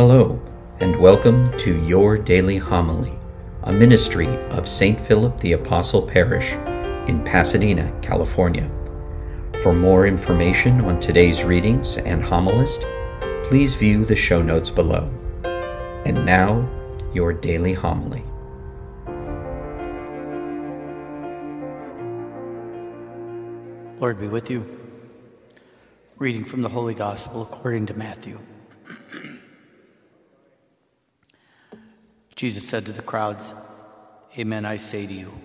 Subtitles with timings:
[0.00, 0.40] Hello,
[0.78, 3.12] and welcome to Your Daily Homily,
[3.64, 4.98] a ministry of St.
[4.98, 6.52] Philip the Apostle Parish
[7.06, 8.70] in Pasadena, California.
[9.62, 12.86] For more information on today's readings and homilist,
[13.44, 15.12] please view the show notes below.
[16.06, 16.66] And now,
[17.12, 18.24] your daily homily.
[24.00, 24.64] Lord be with you.
[26.16, 28.38] Reading from the Holy Gospel according to Matthew.
[32.40, 33.52] Jesus said to the crowds,
[34.38, 35.38] Amen, I say to you.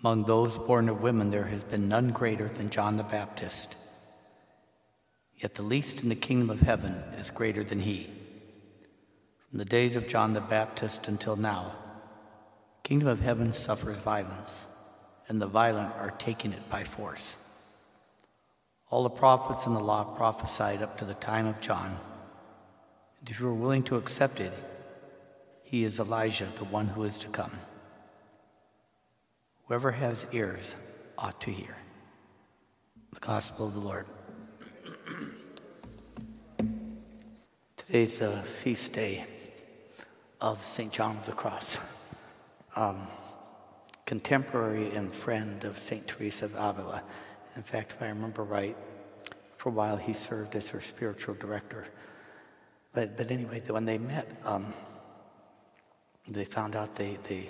[0.00, 3.74] Among those born of women, there has been none greater than John the Baptist.
[5.34, 8.10] Yet the least in the kingdom of heaven is greater than he.
[9.48, 11.74] From the days of John the Baptist until now,
[12.82, 14.66] kingdom of heaven suffers violence,
[15.26, 17.38] and the violent are taking it by force.
[18.90, 21.98] All the prophets and the law prophesied up to the time of John.
[23.20, 24.52] And if you are willing to accept it,
[25.72, 27.50] he is Elijah, the one who is to come.
[29.64, 30.76] Whoever has ears
[31.16, 31.74] ought to hear.
[33.14, 34.04] The Gospel of the Lord.
[37.78, 39.24] Today's a feast day
[40.42, 40.92] of St.
[40.92, 41.78] John of the Cross,
[42.76, 43.06] um,
[44.04, 46.06] contemporary and friend of St.
[46.06, 47.02] Teresa of Avila.
[47.56, 48.76] In fact, if I remember right,
[49.56, 51.86] for a while he served as her spiritual director.
[52.92, 54.74] But, but anyway, when they met, um,
[56.28, 57.48] they found out they, they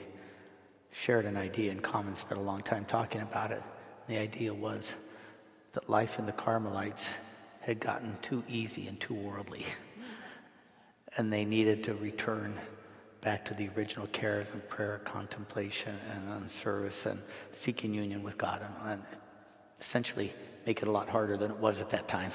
[0.91, 3.63] shared an idea in common, spent a long time talking about it.
[4.09, 4.95] The idea was
[5.73, 7.09] that life in the Carmelites
[7.61, 9.65] had gotten too easy and too worldly,
[11.17, 12.59] and they needed to return
[13.23, 15.95] back to the original cares and prayer, contemplation,
[16.33, 17.21] and service, and
[17.53, 19.03] seeking union with God, and, and
[19.81, 20.33] essentially
[20.67, 22.31] make it a lot harder than it was at that time.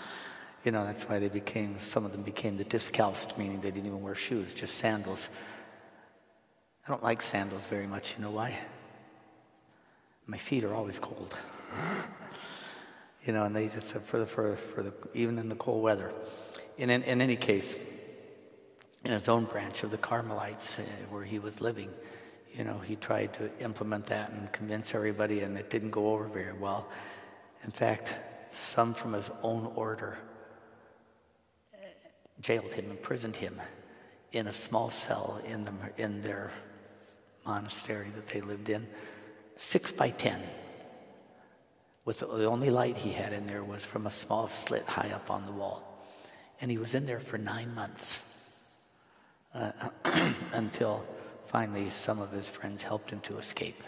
[0.64, 3.86] you know, that's why they became, some of them became the discalced, meaning they didn't
[3.86, 5.28] even wear shoes, just sandals.
[6.86, 8.14] I don't like sandals very much.
[8.16, 8.58] You know why?
[10.26, 11.34] My feet are always cold.
[13.24, 16.12] you know, and they just for the for for the even in the cold weather.
[16.78, 17.76] In in, in any case,
[19.04, 21.90] in his own branch of the Carmelites uh, where he was living,
[22.54, 26.24] you know, he tried to implement that and convince everybody, and it didn't go over
[26.24, 26.88] very well.
[27.64, 28.14] In fact,
[28.52, 30.18] some from his own order
[31.74, 31.86] uh,
[32.40, 33.60] jailed him, imprisoned him
[34.32, 36.50] in a small cell in, the, in their
[37.44, 38.86] monastery that they lived in,
[39.56, 40.40] six by ten.
[42.04, 45.10] With the, the only light he had in there was from a small slit high
[45.12, 45.82] up on the wall.
[46.60, 48.22] And he was in there for nine months
[49.54, 49.72] uh,
[50.52, 51.04] until
[51.46, 53.82] finally some of his friends helped him to escape.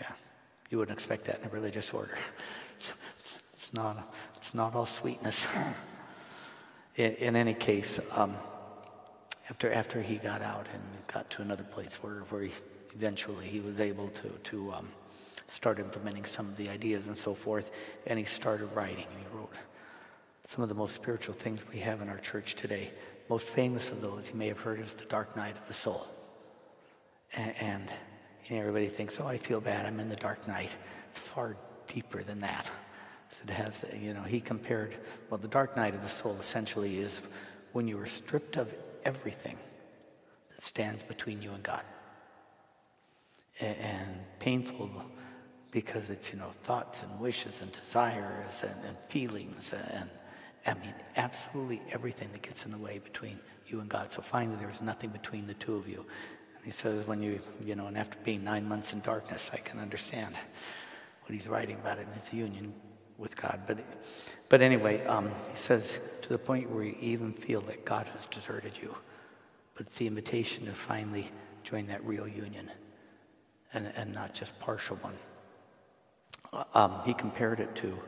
[0.00, 0.12] Yeah,
[0.70, 2.16] you wouldn't expect that in a religious order.
[3.54, 5.46] it's, not, it's not all sweetness.
[6.96, 8.34] in, in any case, um,
[9.52, 10.82] after, after he got out and
[11.12, 12.52] got to another place where, where he,
[12.96, 14.88] eventually he was able to, to um,
[15.46, 17.70] start implementing some of the ideas and so forth,
[18.06, 19.04] and he started writing.
[19.18, 19.52] He wrote
[20.44, 22.92] some of the most spiritual things we have in our church today.
[23.28, 26.06] Most famous of those you may have heard is The Dark Night of the Soul.
[27.34, 27.92] And, and
[28.46, 30.74] you know, everybody thinks, oh, I feel bad, I'm in the dark night.
[31.10, 31.58] It's far
[31.88, 32.70] deeper than that.
[33.46, 34.96] It has, you know, he compared,
[35.28, 37.20] well, the dark night of the soul essentially is
[37.72, 38.72] when you are stripped of
[39.04, 39.56] everything
[40.50, 41.82] that stands between you and God.
[43.60, 44.90] And painful
[45.70, 50.10] because it's, you know, thoughts and wishes and desires and, and feelings and,
[50.66, 54.12] I mean, absolutely everything that gets in the way between you and God.
[54.12, 56.04] So finally, there's nothing between the two of you.
[56.56, 59.56] And he says, when you, you know, and after being nine months in darkness, I
[59.56, 60.36] can understand
[61.22, 62.74] what he's writing about it in his union
[63.22, 63.60] with God.
[63.66, 63.78] But,
[64.48, 68.26] but anyway, um, he says to the point where you even feel that God has
[68.26, 68.94] deserted you.
[69.74, 71.30] But it's the invitation to finally
[71.62, 72.70] join that real union
[73.72, 75.14] and, and not just partial one.
[76.74, 77.98] Um, he compared it to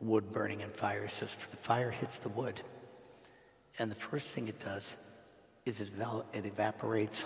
[0.00, 1.02] wood burning in fire.
[1.02, 2.62] He says, the fire hits the wood.
[3.78, 4.96] And the first thing it does
[5.66, 5.90] is it,
[6.32, 7.24] it evaporates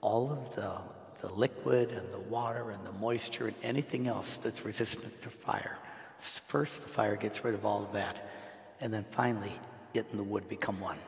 [0.00, 0.78] all of the,
[1.26, 5.78] the liquid and the water and the moisture and anything else that's resistant to fire.
[6.22, 8.30] First, the fire gets rid of all of that,
[8.80, 9.52] and then finally,
[9.92, 10.98] it and the wood become one.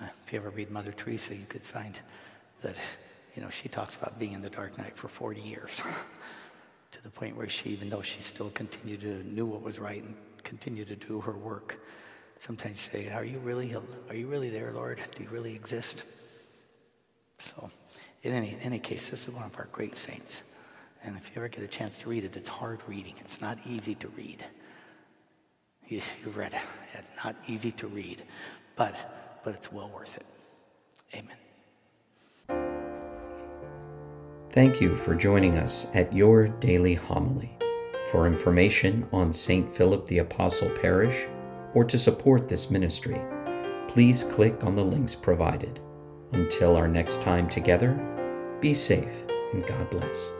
[0.00, 1.96] Uh, if you ever read Mother Teresa, you could find
[2.62, 2.74] that,
[3.36, 5.80] you know, she talks about being in the dark night for 40 years,
[6.90, 10.02] to the point where she, even though she still continued to knew what was right
[10.02, 11.78] and continued to do her work,
[12.36, 13.76] sometimes say, "Are you really,
[14.08, 15.00] are you really there, Lord?
[15.14, 16.02] Do you really exist?"
[17.38, 17.70] So,
[18.24, 20.42] in any, in any case, this is one of our great saints.
[21.02, 23.14] And if you ever get a chance to read it, it's hard reading.
[23.20, 24.44] It's not easy to read.
[25.88, 27.04] you, you read it.
[27.24, 28.22] Not easy to read,
[28.76, 28.94] but,
[29.44, 30.26] but it's well worth it.
[31.14, 31.36] Amen.
[34.52, 37.56] Thank you for joining us at your daily homily.
[38.10, 39.72] For information on St.
[39.76, 41.28] Philip the Apostle Parish
[41.74, 43.20] or to support this ministry,
[43.86, 45.78] please click on the links provided.
[46.32, 47.94] Until our next time together,
[48.60, 50.32] be safe and God bless.